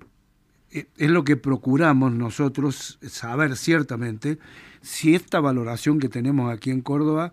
e, 0.70 0.86
es 0.96 1.10
lo 1.10 1.24
que 1.24 1.36
procuramos 1.36 2.12
nosotros 2.12 2.98
saber 3.02 3.56
ciertamente 3.56 4.38
si 4.80 5.14
esta 5.14 5.40
valoración 5.40 5.98
que 5.98 6.08
tenemos 6.08 6.52
aquí 6.52 6.70
en 6.70 6.82
Córdoba 6.82 7.32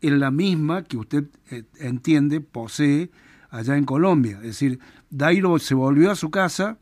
es 0.00 0.12
la 0.12 0.30
misma 0.30 0.84
que 0.84 0.96
usted 0.96 1.24
eh, 1.50 1.64
entiende, 1.78 2.40
posee 2.40 3.10
allá 3.50 3.76
en 3.76 3.84
Colombia. 3.84 4.36
Es 4.38 4.60
decir, 4.60 4.78
Dairo 5.10 5.58
se 5.58 5.74
volvió 5.74 6.10
a 6.10 6.16
su 6.16 6.30
casa 6.30 6.78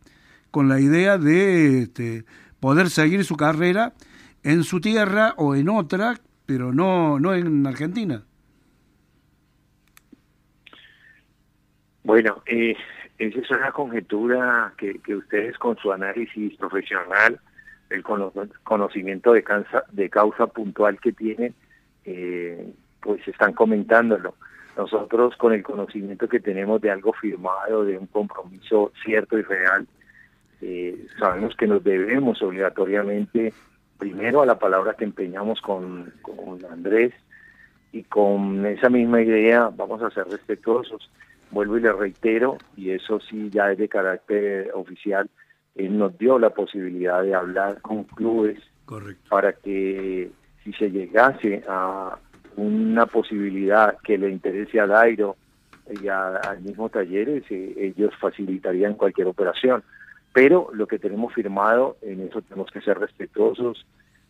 con 0.50 0.68
la 0.68 0.80
idea 0.80 1.18
de 1.18 1.82
este, 1.82 2.24
poder 2.60 2.90
seguir 2.90 3.24
su 3.24 3.36
carrera 3.36 3.92
en 4.42 4.62
su 4.62 4.80
tierra 4.80 5.34
o 5.36 5.54
en 5.54 5.68
otra, 5.68 6.14
pero 6.46 6.72
no, 6.72 7.18
no 7.18 7.34
en 7.34 7.66
Argentina. 7.66 8.22
Bueno, 12.04 12.42
eh, 12.46 12.76
esa 13.18 13.38
es 13.40 13.50
una 13.50 13.72
conjetura 13.72 14.74
que, 14.76 15.00
ustedes 15.14 15.56
con 15.58 15.76
su 15.78 15.90
análisis 15.92 16.54
profesional, 16.56 17.40
el 17.90 18.02
conocimiento 18.02 19.32
de, 19.32 19.42
causa, 19.42 19.84
de 19.90 20.10
causa 20.10 20.46
puntual 20.46 21.00
que 21.00 21.12
tienen, 21.12 21.54
eh, 22.04 22.72
pues 23.00 23.26
están 23.26 23.52
comentándolo. 23.54 24.34
Nosotros 24.76 25.36
con 25.36 25.52
el 25.52 25.62
conocimiento 25.62 26.28
que 26.28 26.40
tenemos 26.40 26.80
de 26.80 26.90
algo 26.90 27.12
firmado, 27.12 27.84
de 27.84 27.96
un 27.96 28.06
compromiso 28.06 28.92
cierto 29.04 29.38
y 29.38 29.42
real, 29.42 29.86
eh, 30.60 31.06
sabemos 31.18 31.54
que 31.56 31.66
nos 31.66 31.84
debemos 31.84 32.42
obligatoriamente 32.42 33.52
primero 33.98 34.42
a 34.42 34.46
la 34.46 34.58
palabra 34.58 34.94
que 34.94 35.04
empeñamos 35.04 35.60
con, 35.60 36.12
con 36.22 36.64
Andrés 36.64 37.12
y 37.92 38.02
con 38.02 38.66
esa 38.66 38.88
misma 38.88 39.22
idea 39.22 39.70
vamos 39.74 40.02
a 40.02 40.10
ser 40.10 40.26
respetuosos. 40.26 41.08
Vuelvo 41.50 41.78
y 41.78 41.82
le 41.82 41.92
reitero, 41.92 42.58
y 42.76 42.90
eso 42.90 43.20
sí 43.20 43.50
ya 43.50 43.70
es 43.70 43.78
de 43.78 43.88
carácter 43.88 44.72
oficial, 44.74 45.30
él 45.76 45.96
nos 45.96 46.16
dio 46.18 46.38
la 46.38 46.50
posibilidad 46.50 47.22
de 47.22 47.34
hablar 47.34 47.80
con 47.80 48.04
clubes 48.04 48.58
para 49.28 49.52
que 49.52 50.30
si 50.62 50.72
se 50.72 50.90
llegase 50.90 51.62
a 51.68 52.18
una 52.56 53.06
posibilidad 53.06 53.96
que 54.04 54.18
le 54.18 54.30
interese 54.30 54.80
a 54.80 54.86
Dairo 54.86 55.36
y 56.02 56.08
al 56.08 56.60
mismo 56.62 56.88
Talleres, 56.88 57.44
eh, 57.50 57.74
ellos 57.76 58.12
facilitarían 58.20 58.94
cualquier 58.94 59.26
operación. 59.26 59.82
Pero 60.32 60.70
lo 60.72 60.86
que 60.86 60.98
tenemos 60.98 61.32
firmado, 61.32 61.96
en 62.02 62.22
eso 62.22 62.42
tenemos 62.42 62.70
que 62.70 62.80
ser 62.80 62.98
respetuosos 62.98 63.86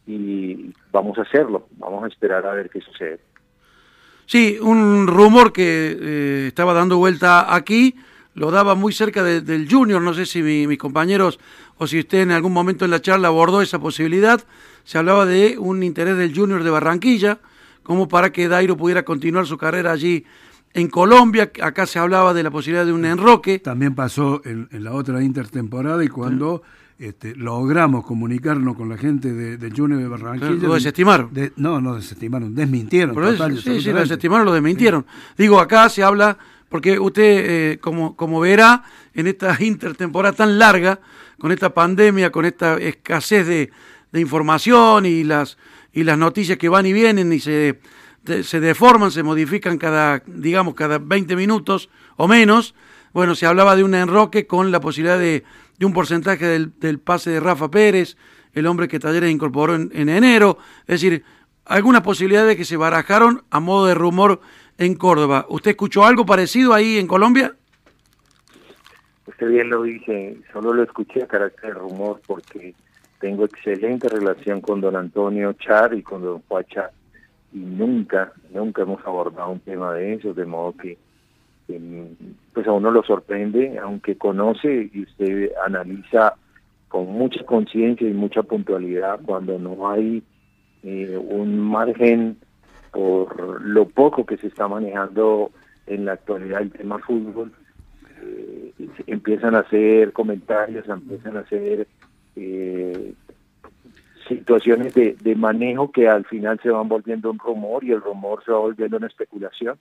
y 0.06 0.72
vamos 0.92 1.18
a 1.18 1.22
hacerlo, 1.22 1.68
vamos 1.78 2.04
a 2.04 2.08
esperar 2.08 2.44
a 2.46 2.52
ver 2.52 2.68
qué 2.68 2.80
sucede. 2.80 3.20
Sí, 4.26 4.58
un 4.60 5.06
rumor 5.06 5.52
que 5.52 5.96
eh, 5.98 6.46
estaba 6.48 6.74
dando 6.74 6.98
vuelta 6.98 7.54
aquí, 7.54 7.94
lo 8.34 8.50
daba 8.50 8.74
muy 8.74 8.92
cerca 8.92 9.22
del 9.22 9.68
Junior, 9.70 10.02
no 10.02 10.12
sé 10.12 10.26
si 10.26 10.42
mis 10.42 10.78
compañeros 10.78 11.38
o 11.78 11.86
si 11.86 12.00
usted 12.00 12.22
en 12.22 12.32
algún 12.32 12.52
momento 12.52 12.84
en 12.84 12.90
la 12.90 13.00
charla 13.00 13.28
abordó 13.28 13.62
esa 13.62 13.78
posibilidad, 13.78 14.42
se 14.82 14.98
hablaba 14.98 15.24
de 15.24 15.56
un 15.58 15.82
interés 15.82 16.16
del 16.16 16.34
Junior 16.34 16.64
de 16.64 16.70
Barranquilla, 16.70 17.38
como 17.84 18.08
para 18.08 18.32
que 18.32 18.48
Dairo 18.48 18.76
pudiera 18.76 19.04
continuar 19.04 19.46
su 19.46 19.56
carrera 19.56 19.92
allí 19.92 20.24
en 20.72 20.88
Colombia, 20.88 21.52
acá 21.62 21.86
se 21.86 22.00
hablaba 22.00 22.34
de 22.34 22.42
la 22.42 22.50
posibilidad 22.50 22.84
de 22.84 22.92
un 22.92 23.04
enroque. 23.04 23.60
También 23.60 23.94
pasó 23.94 24.42
en, 24.44 24.68
la 24.72 24.92
otra 24.92 25.22
intertemporada 25.22 26.04
y 26.04 26.08
cuando... 26.08 26.62
Este, 26.96 27.34
logramos 27.34 28.06
comunicarnos 28.06 28.76
con 28.76 28.88
la 28.88 28.96
gente 28.96 29.32
de, 29.32 29.56
del 29.56 29.74
Junior 29.74 30.00
de 30.00 30.06
Barranquilla. 30.06 30.68
¿Lo 30.68 30.74
desestimaron? 30.74 31.28
no, 31.56 31.80
no 31.80 31.96
desestimaron, 31.96 32.54
desmintieron. 32.54 33.16
sí, 33.58 33.80
sí, 33.80 33.90
lo 33.90 33.98
desestimaron, 33.98 34.46
lo 34.46 34.52
desmintieron. 34.52 35.04
Digo, 35.36 35.58
acá 35.58 35.88
se 35.88 36.04
habla, 36.04 36.38
porque 36.68 37.00
usted, 37.00 37.22
eh, 37.72 37.78
como, 37.80 38.14
como 38.14 38.38
verá, 38.38 38.84
en 39.12 39.26
esta 39.26 39.56
intertemporada 39.60 40.36
tan 40.36 40.56
larga, 40.56 41.00
con 41.36 41.50
esta 41.50 41.74
pandemia, 41.74 42.30
con 42.30 42.44
esta 42.44 42.76
escasez 42.76 43.46
de, 43.48 43.70
de 44.14 44.20
información 44.22 45.04
y 45.04 45.24
las, 45.24 45.58
y 45.92 46.04
las 46.04 46.16
noticias 46.16 46.56
que 46.56 46.70
van 46.70 46.86
y 46.86 46.94
vienen 46.94 47.30
y 47.34 47.40
se, 47.40 47.80
se 48.42 48.60
deforman, 48.60 49.10
se 49.10 49.22
modifican 49.22 49.76
cada, 49.76 50.22
digamos, 50.26 50.74
cada 50.74 50.98
20 50.98 51.36
minutos 51.36 51.90
o 52.16 52.26
menos, 52.26 52.74
bueno, 53.12 53.34
se 53.34 53.44
hablaba 53.44 53.76
de 53.76 53.84
un 53.84 53.94
enroque 53.94 54.46
con 54.46 54.72
la 54.72 54.80
posibilidad 54.80 55.18
de 55.18 55.44
de 55.78 55.86
un 55.86 55.92
porcentaje 55.92 56.46
del, 56.46 56.98
pase 56.98 57.30
de 57.30 57.40
Rafa 57.40 57.70
Pérez, 57.70 58.16
el 58.52 58.66
hombre 58.66 58.88
que 58.88 59.00
Talleres 59.00 59.30
incorporó 59.30 59.74
en, 59.74 60.08
enero, 60.08 60.58
es 60.82 61.00
decir, 61.00 61.24
algunas 61.64 62.02
posibilidades 62.02 62.56
que 62.56 62.64
se 62.64 62.76
barajaron 62.76 63.42
a 63.50 63.60
modo 63.60 63.86
de 63.86 63.94
rumor 63.94 64.40
en 64.78 64.94
Córdoba. 64.94 65.46
¿Usted 65.48 65.72
escuchó 65.72 66.04
algo 66.04 66.26
parecido 66.26 66.74
ahí 66.74 66.98
en 66.98 67.06
Colombia? 67.06 67.54
Usted 69.26 69.48
bien 69.48 69.70
lo 69.70 69.82
dice, 69.82 70.36
solo 70.52 70.74
lo 70.74 70.82
escuché 70.82 71.22
a 71.22 71.26
carácter 71.26 71.72
de 71.72 71.80
rumor 71.80 72.20
porque 72.26 72.74
tengo 73.24 73.46
excelente 73.46 74.06
relación 74.06 74.60
con 74.60 74.82
don 74.82 74.96
Antonio 74.96 75.54
Char 75.54 75.94
y 75.94 76.02
con 76.02 76.20
don 76.22 76.42
Juan 76.46 76.66
y 77.54 77.58
nunca, 77.58 78.34
nunca 78.52 78.82
hemos 78.82 79.02
abordado 79.06 79.50
un 79.50 79.60
tema 79.60 79.94
de 79.94 80.12
eso, 80.12 80.34
de 80.34 80.44
modo 80.44 80.74
que 80.76 80.98
pues 82.52 82.66
a 82.66 82.72
uno 82.72 82.90
lo 82.90 83.02
sorprende, 83.02 83.78
aunque 83.78 84.18
conoce 84.18 84.90
y 84.92 85.04
usted 85.04 85.52
analiza 85.64 86.34
con 86.88 87.06
mucha 87.12 87.42
conciencia 87.46 88.06
y 88.06 88.12
mucha 88.12 88.42
puntualidad 88.42 89.18
cuando 89.24 89.58
no 89.58 89.88
hay 89.88 90.22
eh, 90.82 91.16
un 91.16 91.58
margen 91.58 92.36
por 92.92 93.62
lo 93.62 93.88
poco 93.88 94.26
que 94.26 94.36
se 94.36 94.48
está 94.48 94.68
manejando 94.68 95.50
en 95.86 96.04
la 96.04 96.12
actualidad 96.12 96.60
el 96.60 96.72
tema 96.72 96.98
fútbol, 96.98 97.52
eh, 98.20 98.74
empiezan 99.06 99.54
a 99.54 99.60
hacer 99.60 100.12
comentarios, 100.12 100.86
empiezan 100.86 101.38
a 101.38 101.40
hacer 101.40 101.88
eh, 102.36 103.14
situaciones 104.28 104.94
de, 104.94 105.36
manejo 105.36 105.92
que 105.92 106.08
al 106.08 106.24
final 106.24 106.58
se 106.62 106.70
van 106.70 106.88
volviendo 106.88 107.30
un 107.30 107.38
rumor 107.38 107.84
y 107.84 107.92
el 107.92 108.00
rumor 108.00 108.42
se 108.44 108.52
va 108.52 108.58
volviendo 108.58 108.96
una 108.96 109.06
especulación 109.06 109.78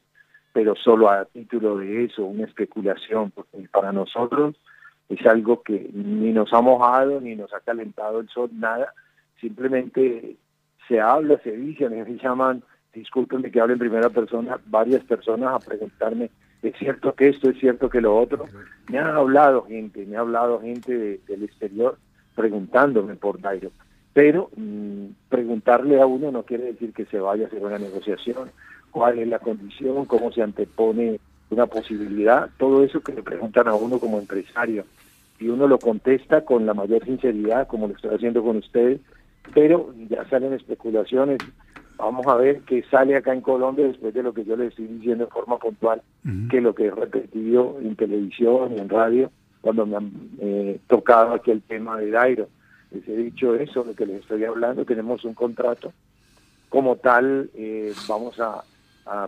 pero 0.54 0.76
solo 0.76 1.10
a 1.10 1.26
título 1.26 1.78
de 1.78 2.06
eso, 2.06 2.24
una 2.24 2.46
especulación, 2.46 3.32
porque 3.32 3.68
para 3.72 3.92
nosotros 3.92 4.56
es 5.10 5.26
algo 5.26 5.64
que 5.64 5.90
ni 5.92 6.32
nos 6.32 6.54
ha 6.54 6.62
mojado, 6.62 7.20
ni 7.20 7.36
nos 7.36 7.52
ha 7.54 7.60
calentado 7.60 8.20
el 8.20 8.30
sol, 8.30 8.52
nada, 8.54 8.94
simplemente 9.42 10.38
se 10.88 11.02
habla, 11.02 11.40
se 11.44 11.52
dice, 11.52 11.90
me 11.90 12.06
llaman, 12.18 12.64
discúlpenme 12.94 13.52
que 13.52 13.60
hable 13.60 13.74
en 13.74 13.80
primera 13.80 14.10
persona, 14.10 14.60
varias 14.68 15.04
personas 15.04 15.56
a 15.56 15.68
preguntarme, 15.68 16.30
¿es 16.62 16.76
cierto 16.78 17.16
que 17.16 17.30
esto, 17.30 17.50
es 17.50 17.58
cierto 17.58 17.90
que 17.90 18.00
lo 18.00 18.16
otro? 18.16 18.46
Me 18.90 19.00
ha 19.00 19.16
hablado 19.16 19.64
gente, 19.64 20.06
me 20.06 20.18
ha 20.18 20.20
hablado 20.20 20.62
gente 20.62 21.20
del 21.28 21.44
exterior 21.44 21.98
preguntándome 22.36 23.16
por 23.16 23.40
Dairo, 23.40 23.72
pero 24.14 24.50
mm, 24.56 25.06
preguntarle 25.30 26.02
a 26.02 26.06
uno 26.06 26.32
no 26.32 26.44
quiere 26.44 26.66
decir 26.66 26.94
que 26.94 27.06
se 27.06 27.20
vaya 27.20 27.46
a 27.46 27.48
hacer 27.48 27.64
una 27.64 27.80
negociación, 27.80 28.52
cuál 28.92 29.20
es 29.20 29.28
la 29.28 29.40
condición, 29.40 30.06
cómo 30.06 30.32
se 30.32 30.42
antepone 30.42 31.20
una 31.50 31.66
posibilidad, 31.68 32.50
todo 32.58 32.84
eso 32.84 33.02
que 33.02 33.14
le 33.14 33.24
preguntan 33.24 33.68
a 33.68 33.76
uno 33.76 34.00
como 34.00 34.20
empresario, 34.20 34.86
y 35.40 35.50
uno 35.50 35.68
lo 35.68 35.80
contesta 35.80 36.46
con 36.46 36.66
la 36.66 36.74
mayor 36.74 37.04
sinceridad, 37.04 37.68
como 37.68 37.88
lo 37.88 37.96
estoy 37.96 38.16
haciendo 38.16 38.44
con 38.44 38.58
ustedes, 38.58 39.02
pero 39.54 39.94
ya 40.10 40.28
salen 40.30 40.54
especulaciones. 40.54 41.40
Vamos 41.98 42.26
a 42.28 42.36
ver 42.36 42.62
qué 42.62 42.84
sale 42.90 43.16
acá 43.16 43.34
en 43.34 43.42
Colombia 43.42 43.86
después 43.86 44.14
de 44.14 44.24
lo 44.24 44.34
que 44.34 44.46
yo 44.46 44.56
les 44.56 44.70
estoy 44.70 44.88
diciendo 44.88 45.26
en 45.26 45.30
forma 45.30 45.58
puntual, 45.58 46.02
que 46.50 46.62
lo 46.62 46.74
que 46.74 46.86
he 46.86 46.92
repetido 46.92 47.78
en 47.82 47.96
televisión 47.96 48.74
y 48.76 48.80
en 48.80 48.90
radio 48.90 49.32
cuando 49.64 49.86
me 49.86 49.96
han 49.96 50.12
eh, 50.42 50.80
tocado 50.88 51.34
aquí 51.34 51.50
el 51.50 51.62
tema 51.62 51.98
de 51.98 52.12
Dairo. 52.12 52.50
Les 52.92 53.08
he 53.08 53.16
dicho 53.16 53.56
eso, 53.56 53.86
lo 53.86 53.96
que 53.96 54.06
les 54.06 54.20
estoy 54.20 54.44
hablando, 54.44 54.84
tenemos 54.84 55.24
un 55.24 55.34
contrato. 55.34 55.94
Como 56.68 56.98
tal, 56.98 57.50
eh, 57.56 57.94
vamos 58.08 58.40
a, 58.40 58.64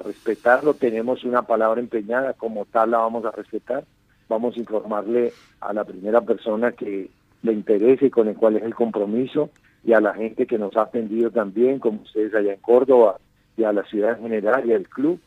respetarlo, 0.03 0.73
tenemos 0.73 1.23
una 1.23 1.41
palabra 1.41 1.81
empeñada, 1.81 2.33
como 2.33 2.65
tal 2.65 2.91
la 2.91 2.99
vamos 2.99 3.25
a 3.25 3.31
respetar. 3.31 3.83
Vamos 4.29 4.55
a 4.55 4.59
informarle 4.59 5.33
a 5.61 5.73
la 5.73 5.83
primera 5.83 6.21
persona 6.21 6.71
que 6.73 7.09
le 7.43 7.53
interese 7.53 8.07
y 8.07 8.09
con 8.09 8.27
el 8.27 8.35
cual 8.35 8.57
es 8.57 8.63
el 8.63 8.75
compromiso 8.75 9.49
y 9.83 9.93
a 9.93 10.01
la 10.01 10.13
gente 10.13 10.47
que 10.47 10.57
nos 10.57 10.75
ha 10.77 10.83
atendido 10.83 11.31
también, 11.31 11.79
como 11.79 12.01
ustedes 12.01 12.33
allá 12.33 12.53
en 12.53 12.59
Córdoba, 12.59 13.17
y 13.57 13.63
a 13.63 13.71
la 13.71 13.83
ciudad 13.83 14.17
en 14.17 14.23
general 14.23 14.65
y 14.65 14.73
al 14.73 14.87
club, 14.87 15.19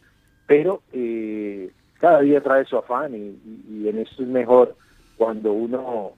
pero 0.47 0.83
eh, 0.93 1.71
cada 1.99 2.21
día 2.21 2.41
trae 2.43 2.65
su 2.65 2.77
afán 2.77 3.15
y, 3.15 3.89
en 3.89 3.99
esto 3.99 4.23
es 4.23 4.29
mejor 4.29 4.77
cuando 5.19 5.53
uno 5.53 6.13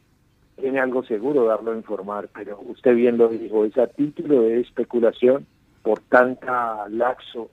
tiene 0.60 0.78
algo 0.78 1.02
seguro 1.02 1.46
darlo 1.46 1.72
a 1.72 1.76
informar, 1.76 2.28
pero 2.32 2.60
usted 2.68 2.94
bien 2.94 3.16
lo 3.16 3.28
dijo, 3.28 3.64
es 3.64 3.76
a 3.78 3.86
título 3.86 4.42
de 4.42 4.60
especulación 4.60 5.46
por 5.82 6.00
tanta 6.00 6.86
laxo 6.90 7.50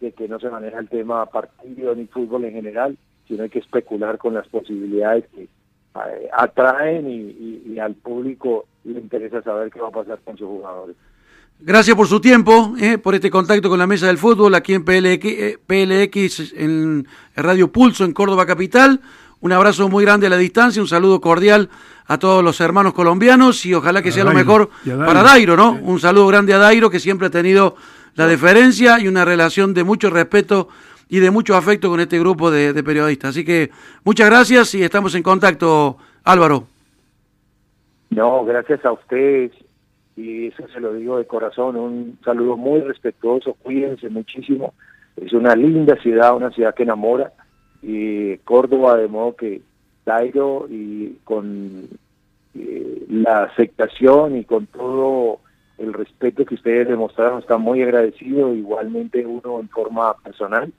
de 0.00 0.12
que 0.12 0.28
no 0.28 0.38
se 0.38 0.50
maneja 0.50 0.78
el 0.78 0.88
tema 0.88 1.24
partido 1.26 1.94
ni 1.94 2.06
fútbol 2.06 2.44
en 2.44 2.52
general, 2.52 2.98
sino 3.26 3.44
hay 3.44 3.48
que 3.48 3.60
especular 3.60 4.18
con 4.18 4.34
las 4.34 4.46
posibilidades 4.48 5.24
que 5.34 5.42
eh, 5.44 6.28
atraen 6.32 7.08
y, 7.08 7.78
al 7.78 7.94
público 7.94 8.66
le 8.84 9.00
interesa 9.00 9.42
saber 9.42 9.70
qué 9.72 9.80
va 9.80 9.88
a 9.88 9.92
pasar 9.92 10.20
con 10.24 10.36
sus 10.36 10.46
jugadores. 10.46 10.94
Gracias 11.58 11.96
por 11.96 12.06
su 12.06 12.20
tiempo, 12.20 12.74
eh, 12.80 12.98
por 12.98 13.14
este 13.14 13.30
contacto 13.30 13.68
con 13.68 13.78
la 13.78 13.86
mesa 13.86 14.08
del 14.08 14.18
fútbol 14.18 14.54
aquí 14.54 14.74
en 14.74 14.84
PLX, 14.84 15.24
eh, 15.24 15.58
PLX 15.64 16.52
en 16.56 17.06
Radio 17.34 17.72
Pulso 17.72 18.04
en 18.04 18.12
Córdoba 18.12 18.46
Capital. 18.46 19.00
Un 19.42 19.50
abrazo 19.50 19.88
muy 19.88 20.04
grande 20.04 20.28
a 20.28 20.30
la 20.30 20.36
distancia, 20.36 20.80
un 20.80 20.86
saludo 20.86 21.20
cordial 21.20 21.68
a 22.06 22.16
todos 22.16 22.44
los 22.44 22.60
hermanos 22.60 22.94
colombianos 22.94 23.66
y 23.66 23.74
ojalá 23.74 24.00
que 24.00 24.12
sea 24.12 24.22
lo 24.22 24.32
mejor 24.32 24.70
para 24.86 25.24
Dairo, 25.24 25.56
¿no? 25.56 25.72
Un 25.82 25.98
saludo 25.98 26.28
grande 26.28 26.54
a 26.54 26.58
Dairo 26.58 26.88
que 26.88 27.00
siempre 27.00 27.26
ha 27.26 27.30
tenido 27.30 27.74
la 28.14 28.28
deferencia 28.28 29.00
y 29.00 29.08
una 29.08 29.24
relación 29.24 29.74
de 29.74 29.82
mucho 29.82 30.10
respeto 30.10 30.68
y 31.08 31.18
de 31.18 31.32
mucho 31.32 31.56
afecto 31.56 31.90
con 31.90 31.98
este 31.98 32.20
grupo 32.20 32.52
de, 32.52 32.80
periodistas. 32.84 33.30
Así 33.30 33.44
que 33.44 33.70
muchas 34.04 34.30
gracias 34.30 34.76
y 34.76 34.84
estamos 34.84 35.12
en 35.16 35.24
contacto, 35.24 35.96
Álvaro. 36.22 36.68
No, 38.10 38.44
gracias 38.44 38.84
a 38.84 38.92
ustedes 38.92 39.50
y 40.16 40.46
eso 40.46 40.68
se 40.72 40.78
lo 40.78 40.92
digo 40.94 41.18
de 41.18 41.26
corazón, 41.26 41.74
un 41.74 42.16
saludo 42.24 42.56
muy 42.56 42.80
respetuoso, 42.82 43.54
cuídense 43.54 44.08
muchísimo, 44.08 44.72
es 45.16 45.32
una 45.32 45.56
linda 45.56 45.96
ciudad, 45.96 46.36
una 46.36 46.50
ciudad 46.50 46.76
que 46.76 46.84
enamora 46.84 47.32
y 47.82 48.36
Córdoba 48.38 48.96
de 48.96 49.08
modo 49.08 49.36
que 49.36 49.60
Dairo 50.06 50.66
y 50.70 51.18
con 51.24 51.88
eh, 52.54 53.04
la 53.08 53.44
aceptación 53.44 54.36
y 54.36 54.44
con 54.44 54.66
todo 54.66 55.40
el 55.78 55.92
respeto 55.92 56.44
que 56.44 56.54
ustedes 56.54 56.88
demostraron 56.88 57.40
está 57.40 57.58
muy 57.58 57.82
agradecido, 57.82 58.54
igualmente 58.54 59.26
uno 59.26 59.60
en 59.60 59.68
forma 59.68 60.14
personal 60.18 60.72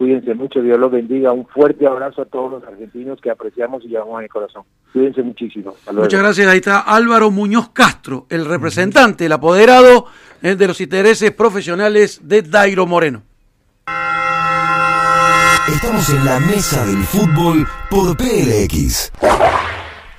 Cuídense 0.00 0.32
mucho, 0.32 0.62
Dios 0.62 0.78
los 0.78 0.90
bendiga. 0.90 1.30
Un 1.30 1.46
fuerte 1.46 1.86
abrazo 1.86 2.22
a 2.22 2.24
todos 2.24 2.50
los 2.50 2.64
argentinos 2.64 3.20
que 3.20 3.30
apreciamos 3.30 3.84
y 3.84 3.88
llevamos 3.88 4.20
en 4.20 4.24
el 4.24 4.30
corazón. 4.30 4.62
Cuídense 4.94 5.22
muchísimo. 5.22 5.74
Muchas 5.92 6.22
gracias. 6.22 6.48
Ahí 6.48 6.56
está 6.56 6.80
Álvaro 6.80 7.30
Muñoz 7.30 7.68
Castro, 7.74 8.24
el 8.30 8.46
representante, 8.46 9.26
el 9.26 9.32
apoderado 9.32 10.06
eh, 10.40 10.56
de 10.56 10.66
los 10.66 10.80
intereses 10.80 11.32
profesionales 11.32 12.26
de 12.26 12.40
Dairo 12.40 12.86
Moreno. 12.86 13.24
Estamos 15.68 16.08
en 16.10 16.24
la 16.24 16.40
mesa 16.40 16.84
del 16.84 17.04
fútbol 17.04 17.66
por 17.90 18.16
PLX. 18.16 19.12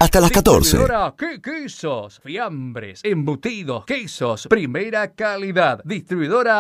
Hasta 0.02 0.20
las 0.20 0.32
14. 0.32 0.80
¿Qué 1.16 1.40
quesos? 1.40 2.20
Fiambres, 2.24 3.02
embutidos, 3.04 3.86
quesos, 3.86 4.48
primera 4.48 5.14
calidad. 5.14 5.80
Distribuidora 5.84 6.60